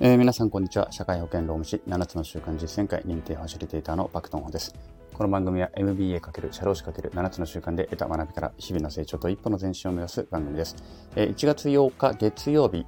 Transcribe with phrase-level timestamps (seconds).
[0.00, 0.92] えー皆さんこんにちは。
[0.92, 4.72] 社会保険労務士7つの習慣実践会認定ファシリテーターのパクトンホです。
[5.12, 10.76] この番組は MBA× 社労士 ×7 つの習慣で得た学びから日々の成長と一歩の前進を目指す番組です。
[11.16, 12.86] えー1月8日月曜日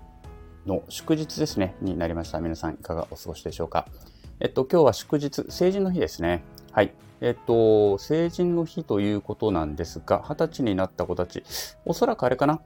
[0.67, 2.39] の祝日ですね、になりました。
[2.39, 3.89] 皆さんいかがお過ごしでしょうか。
[4.39, 6.45] えっと、今日は祝日、成人の日ですね。
[6.71, 6.95] はい。
[7.21, 11.43] えっと、成人の日ということなんですが、20歳になった子たち、
[11.85, 12.61] おそらくあれかな。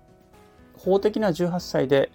[0.76, 2.12] 法的な18歳で、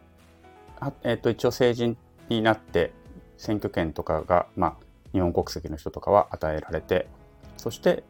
[1.01, 1.97] えっと、一応成人
[2.29, 2.93] になって、
[3.37, 4.75] 選挙権とかが、まあ、
[5.13, 7.07] 日本国籍の人とかは与えられて、
[7.57, 8.03] そして、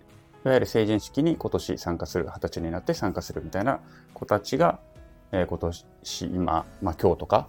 [0.45, 3.79] いわゆる成人式に今年参加する、20歳になって参加するみたいな
[4.13, 4.79] 子たちが、
[5.31, 5.85] えー今年、
[6.25, 7.47] 今、まあ今日とか、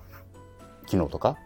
[0.87, 1.37] 昨日とか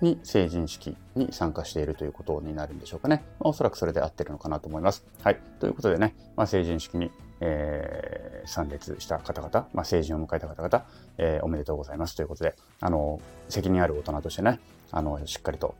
[0.00, 3.24] に成人式に参加しているということになるんでしょうかね。
[3.38, 5.06] まあ、おそらくそれで合ってるのかなと思います。
[5.22, 5.40] はい。
[5.58, 7.10] ということでね、まあ、成人式に、
[7.40, 10.84] えー参列した方々、まあ、成人を迎えた方々、
[11.18, 14.60] えーおめでとうございますということで、あの、責任ある大人としてね、
[14.90, 15.74] あの、しっかりと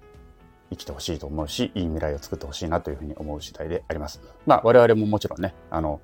[0.70, 4.20] 生きてほしいと思うし、いい未来を作ってほしいなというふうに思う次第であります。
[4.46, 6.00] まあ、我々ももちろんね、あの、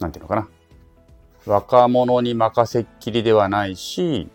[0.00, 0.48] なんていうのかな。
[1.44, 4.28] 若者に任せっきりではないし、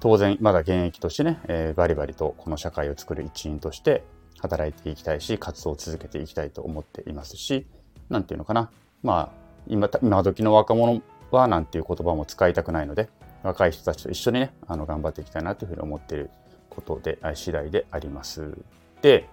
[0.00, 4.02] 当然まだ現役としてね、えーバリバリとこの社会を作る一員として
[4.40, 7.66] 働いていきたいし、活動を続けていきたいと思っていますし、
[8.08, 8.70] なんていうのかな。
[9.02, 13.08] まあ、今、今時の若者はなんていう言葉も使いたくないので、
[13.42, 16.30] 若い人たちと一緒にね、あの、頑張っていきたいなというふうに思っている
[16.70, 18.56] ことで、あ次第であります。
[19.02, 19.28] で、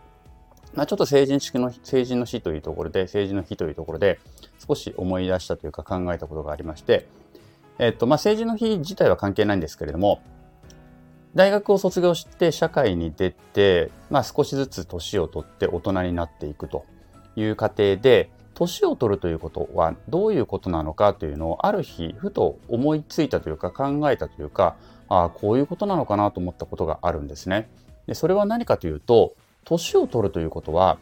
[0.73, 4.20] まあ、ちょっと成人式の、成人の日というところで、成人の日というところで、
[4.67, 7.08] 少し思い出したというか考えたことがありまして、
[7.78, 10.22] えっと、まあ、成人の日自体は関係ないんですけれども、
[11.36, 16.86] 大学を卒業して社会に出て、まあ、少しずつ年を取って大人になっていくと
[17.36, 24.76] いう過程で、年を取るということはどういうことなのかというのをある日ふと思いついたというか考えたというか、
[25.08, 27.70] ああ、こういうことなのかなと思ったことがあるんですね。
[28.06, 30.98] でそれは何かというと、年を取るということは、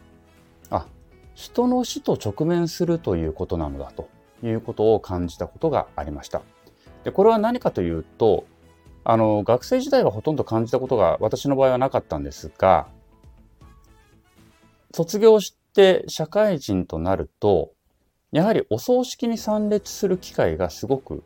[0.69, 0.85] あ、
[1.33, 4.07] 人の死と直面するということなのだと
[4.43, 6.43] いうことを感じたことがありました。
[7.05, 8.45] で、これは何かというと、
[9.03, 12.87] あの、学生時代はほとんど感じたことが私の場合はなかったんですが、
[14.93, 17.71] 卒業して社会人となると、
[18.31, 21.23] やはりお葬式に参列する機会がすごく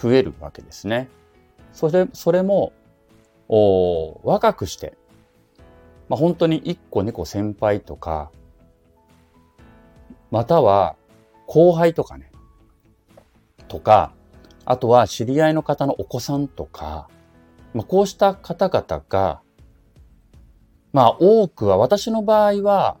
[0.00, 1.08] 増えるわけですね。
[1.72, 2.72] それ、それも、
[3.48, 4.96] お若くして、
[6.08, 8.30] まあ、本当に1個2個先輩とか、
[10.30, 10.96] または
[11.46, 12.30] 後輩とかね、
[13.66, 14.12] とか、
[14.64, 17.08] あとは知り合いの方のお子さんとか、
[17.74, 19.40] まあ、こうした方々が、
[20.92, 22.98] まあ多くは、私の場合は、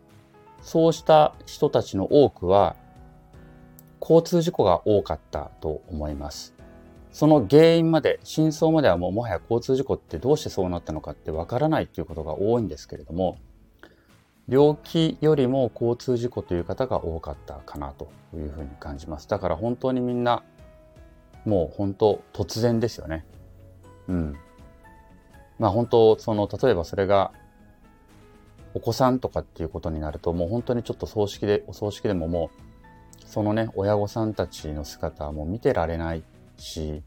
[0.60, 2.76] そうした人たちの多くは、
[4.00, 6.54] 交通事故が多かったと思います。
[7.12, 13.38] その原因まで、真相まではもうもはや交通事故ってどうしてそうなったのかってわからないということが多いんですけれども、
[14.48, 19.28] 病気よりも交通事故という方が多かったかなというふうに感じます。
[19.28, 20.42] だから本当にみんな、
[21.44, 23.26] もう本当突然ですよね。
[24.08, 24.36] うん。
[25.58, 27.32] まあ本当、その、例えばそれが、
[28.74, 36.22] お子さんとかっていうことになると、もう本当にちょっと葬式で、お葬式でももう、そのね、親御さんたちの姿はもう見てられない
[36.56, 37.02] し、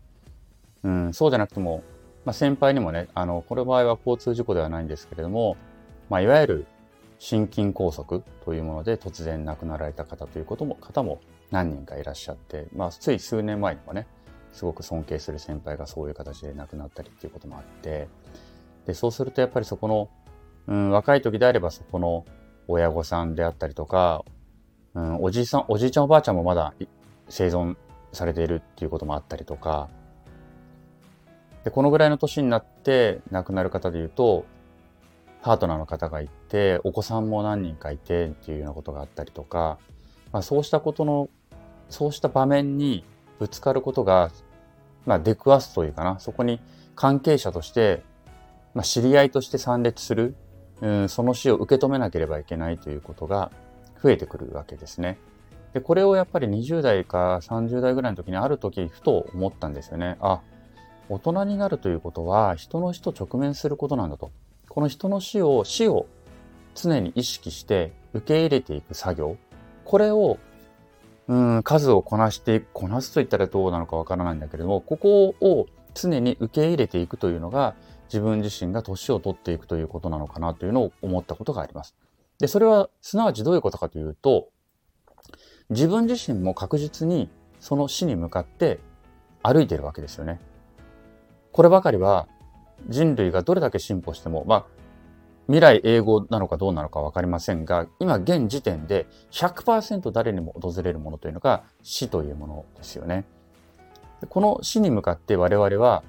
[0.84, 1.84] うん、そうじゃなくても、
[2.26, 5.58] まあ先輩にもね、あの、この場合は交通事故ではないんですけれども、
[6.10, 6.66] まあいわゆる
[7.20, 11.22] 心筋梗塞というもので突然亡くなられた方ということも、方も
[11.52, 14.08] 何人かいらっしゃって、まあつい数年前にもね、
[14.54, 18.08] すごく尊敬する先輩がそういう形で亡くなったりっていうこともあって、
[18.86, 20.10] で、そうするとやっぱりそこの、
[20.68, 22.26] うん、若い時であればそこの
[22.68, 24.24] 親御さんであったりとか、
[24.94, 26.74] うん、おじいさん、おじいちゃんおばあちゃんもまだ
[27.30, 27.76] 生存
[28.12, 29.90] されているっていうこともあったりとか、
[31.64, 34.46] で、このぐらいの年になって亡くなる方で言うと、
[35.42, 39.78] パートナーの方がいて、お子さんも何人かいてっていうようなことがあったりとか、
[40.32, 41.30] まあ、そうしたことの、
[41.90, 43.04] そうした場面に
[43.40, 44.32] ぶつかることが、
[45.06, 46.60] まあ、出くわすというかな、そこに
[46.96, 48.04] 関係者として、
[48.74, 50.36] まあ、知り合いとして参列する、
[51.08, 53.52] その死を受け止めなければいけないということが
[54.02, 55.18] 増えてくるわけですね。
[55.74, 60.18] で、これをやっぱり20代か30代ぐらいの時にある時ふと思ったんですよね。
[60.20, 60.42] あ、
[61.08, 64.32] 大人になるということは人の死と直面することなんだと。
[64.70, 66.08] この人の死を、死を
[66.76, 69.38] 常に意識して受け入れていく作業。
[69.86, 70.40] これを、
[71.28, 77.76] うん、数をこなして、こなすと言ったらどうなのかわからないんだけれども、ここを常に受け入れていくというのが
[78.12, 81.96] 自分自身が年を取っていくということなのかなというのを思ったことがあります。
[82.40, 84.50] で、それはすなわちどういうことかというと、
[85.70, 87.30] 自分自身も確実に
[87.62, 88.80] その死に向かって
[89.42, 90.42] 歩いているわけですよね。
[91.54, 92.28] こればかりは
[92.90, 94.66] 人類がどれだけ進歩しても、まあ、
[95.48, 103.26] 未来英語なのかどうなのかわかりませんが、今現時点で100%誰にも訪れるものというのが死というものですよね。
[104.30, 106.04] この死に向かって我々は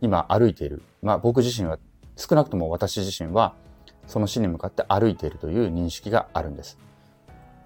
[0.00, 0.82] 今歩いている。
[1.06, 1.78] まあ僕自身は、
[2.16, 3.54] 少なくとも私自身は
[4.08, 6.78] その死に向かって歩いているという認識があるんです。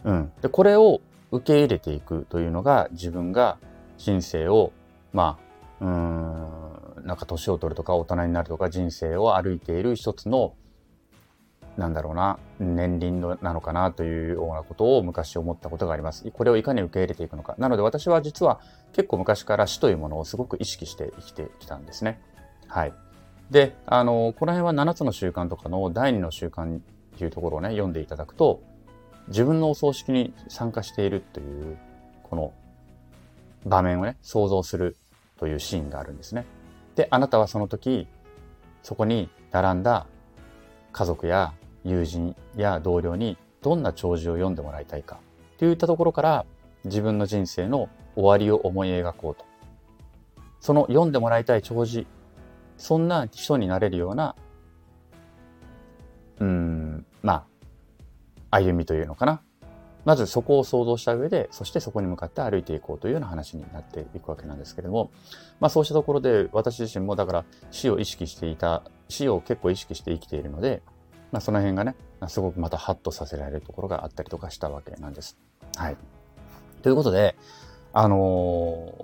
[0.04, 0.32] うん。
[0.42, 1.00] で、これを
[1.32, 3.56] 受け入れていくというのが自分が
[3.96, 4.72] 人生を、
[5.14, 5.38] ま
[5.80, 10.54] あ、うーん、なんか年を取るとか大人になるとか人生を歩いている一つの、
[11.78, 16.30] なんだろうな、年輪のなのかなというようなことを昔思ったことがあります。
[16.30, 17.54] これをいかに受け入れていくのか。
[17.56, 18.60] なので私は実は
[18.92, 22.20] 結構昔から死というものをすごく意識して生きてきたんですね。
[22.66, 22.92] はい。
[23.50, 26.80] で、あの、この辺は7つの習慣とかの第2の習慣
[27.18, 28.62] というところをね、読んでいただくと、
[29.28, 31.76] 自分のお葬式に参加しているという、
[32.22, 32.52] この
[33.66, 34.96] 場面をね、想像する
[35.38, 36.46] というシーンがあるんですね。
[36.94, 38.06] で、あなたはその時、
[38.82, 40.06] そこに並んだ
[40.92, 41.52] 家族や
[41.84, 45.18] 友人や同僚にどんな弔辞を読んでもらいたいか
[45.58, 46.46] といったところから
[46.84, 49.44] 自分の人生の終わりを思い描こうと。
[50.60, 52.06] その読んでもらいたい弔辞、
[52.80, 54.34] そんな人になれるような、
[56.38, 57.44] うん、ま
[58.50, 59.42] あ、歩みというのかな。
[60.06, 65.10] まずそこを想像した上で、そしてそこに向かって歩いていこうというような話になっていくわけなんですけれども、
[65.60, 70.82] まあそうしたところで私自身もだから死を意識していた、死を結構意識して生きているので、
[71.32, 71.96] まあその辺がね、
[72.28, 75.36] すごくまたハッとさせられるところがあったりとかしたわけなんです。
[75.76, 75.98] はい。
[76.80, 77.36] ということで、
[77.92, 78.94] あの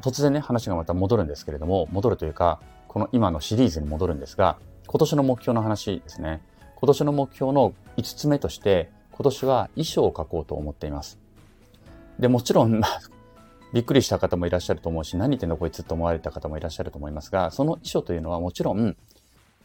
[0.00, 2.60] ー、突然ね、話がまた戻るんですけれども、戻るというか、
[2.94, 4.56] この今のシリーズに戻るんですが、
[4.86, 6.40] 今年の目標の話ですね。
[6.76, 11.18] 今年の目標の5つ目として、今年は衣装を描こうと思っています。
[12.20, 12.80] で、もちろん、
[13.74, 18.96] びっくりした方もいらっしゃると思うし、何言ってんのこいつと思われた方もいらっしゃると思いますが、その衣装というのはもちろん、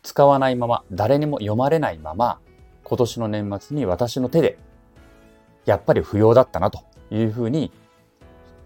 [0.02, 2.40] 使わないまま、誰にも読まれないまま、
[2.84, 4.58] 今年の年末に私の手で、
[5.66, 6.82] やっぱり不要だったなと
[7.12, 7.72] いうふうに、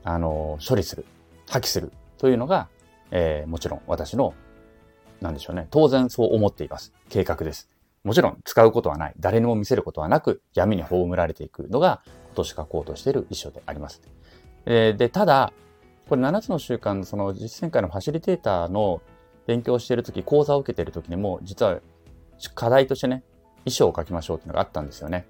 [0.06, 1.06] あの、処理する、
[1.50, 2.70] 破棄するというのが、
[3.12, 4.34] えー、もちろん私の、
[5.24, 5.68] なんでしょうね。
[5.72, 6.94] 当然そう思っています。
[7.10, 7.70] 計画です。
[8.04, 9.14] もちろん使うことはない。
[9.18, 14.02] 誰にも見せることはなく、闇に葬られていくのが今年書こうとしている衣装であります。
[14.66, 15.54] え、で、ただ、
[16.10, 19.02] これ7つの習慣のその実践会のファシリテーターの
[19.48, 21.80] 勉強しているとき、講座を受けているときにも、実は
[22.54, 23.24] 課題としてね、
[23.66, 25.26] 衣装を書きましょうっていうのがあったんですよね。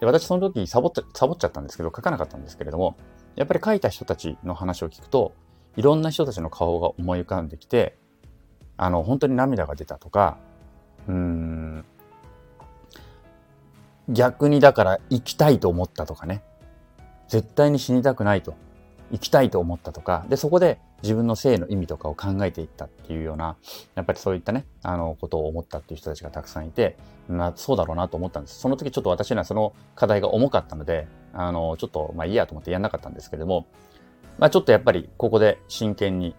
[0.00, 2.96] で私その時サボっサボっちゃったんですけど、書かなかったんですけれども、
[3.36, 5.32] やっぱり書いた人たちの話を聞くと、
[5.76, 7.96] いろんな人たちの顔が思い浮かんできて、
[8.82, 10.38] あの、本当に涙が出たとか、
[11.06, 11.84] うん、
[14.08, 16.42] 逆にだから生きたいと思ったとかね。
[17.28, 18.54] 絶対に死にたくないと。
[19.12, 20.24] 生きたいと思ったとか。
[20.30, 23.58] で、そこで自分の性の意味とかを考えていったっていうような、
[23.96, 26.96] やっぱりそういったね、あの、ことを思ったっていう人たちがたくさんいて、
[27.28, 28.60] まあ、そうだろうなと思ったんです。
[28.60, 33.66] その時ちょっと私にはその課題が重かったので、あの、ちょっと、まあいいやと思ってやんなかったんですけども、
[34.38, 36.34] まあちょっとやっぱりここで真剣に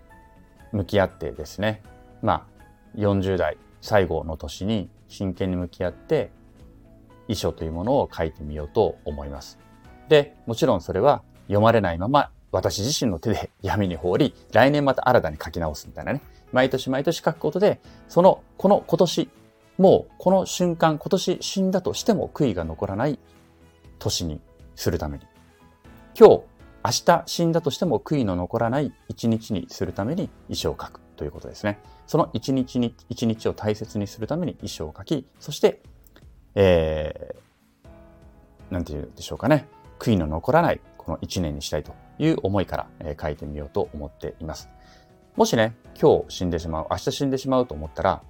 [0.72, 1.84] 向き合ってですね、
[2.22, 2.48] ま
[2.96, 6.32] あ40代最後の年に真剣に向き合って、
[7.28, 9.60] 遺書というものを書いてみようと思います。
[10.10, 16.22] で、もちろんそれは読まれないまま私自身の手で闇に放り、来年また新たに書き直すみたいなね。
[16.52, 19.30] 毎年毎年書くことで、その、この今年、
[19.78, 23.20] もうこの瞬間、今年死んだとしても悔いが残らない
[24.00, 24.42] 年に
[24.76, 25.26] するために。
[26.18, 26.44] 今日、
[26.84, 31.78] 明日死んだとしても悔いの残らない一日にするために遺書を書くということですね。
[32.08, 35.84] その一日に、一日を大切にするために遺書を書き、そして
[36.56, 39.68] えー、なんて言うんでしょうかね。
[40.00, 44.68] 悔いの残らないこの一年にしたいという思いから、えー、書いてみようと思っています。
[45.36, 48.24] もしね、今日死んでしまう、明日死んでしまうと思ったら、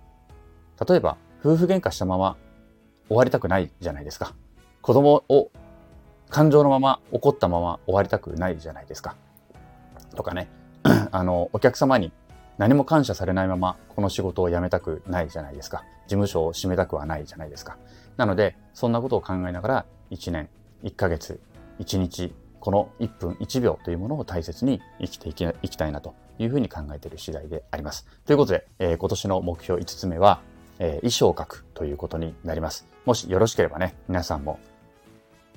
[0.88, 2.36] 例えば夫婦喧嘩したまま
[3.08, 4.36] 終わりたくないじゃないですか。
[4.82, 5.50] 子供を
[6.30, 9.16] 感情のまま怒ったまま終わりたくないじゃないですか。
[10.16, 10.50] とかね、
[11.12, 12.12] あの、お客様に
[12.62, 15.84] 何も感謝されないままこの仕事を辞めたくないじゃないですか。
[16.04, 17.80] 事務所を閉めたくはないじゃないですか。
[18.18, 20.48] なので、そんなことを考えながら、1年、
[20.84, 21.40] 1ヶ月、
[21.80, 28.06] 1日、この1分1秒というものを大切に生きていきいきたいなというふうに考えている次第であります。
[28.28, 30.42] ということで、えー、今年の目標5つ目は、
[30.78, 32.88] えー、衣装を書くということになります。
[33.06, 34.60] もしよろしければね、皆さんも、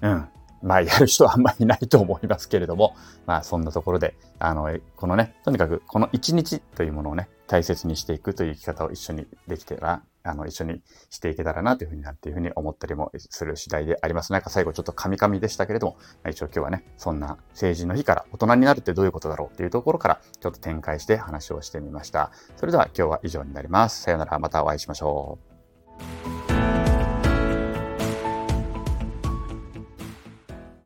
[0.01, 0.27] うん、
[0.65, 14.33] まあやる人はあんまりいないと思いますけれども、まあそんなところで、あの、このね、とにかくこの1日というものをね、大切にしていくという生き方を一緒にできたらあの、一緒にしていけたらなというふうになっていうふうに思ったりもする次第であります。
[14.33, 22.33] なんか最後ちょっとカミカミでしたけれども、まあ一応今日はね、そんな成人の日から大人になるってどういうことだろうっていうところからちょっと展開して話をしてみました。
[22.57, 24.03] それでは今日は以上になります。
[24.03, 25.39] さよなら、またお会いしましょ
[26.41, 26.44] う。